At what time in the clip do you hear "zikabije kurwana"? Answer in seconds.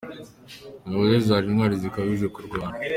1.83-2.75